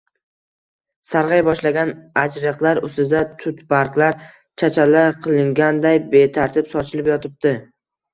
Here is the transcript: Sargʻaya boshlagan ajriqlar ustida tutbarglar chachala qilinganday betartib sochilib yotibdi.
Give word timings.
Sargʻaya 1.07 1.43
boshlagan 1.47 1.91
ajriqlar 2.21 2.81
ustida 2.87 3.21
tutbarglar 3.43 4.15
chachala 4.63 5.03
qilinganday 5.27 6.01
betartib 6.17 6.73
sochilib 6.73 7.11
yotibdi. 7.13 7.53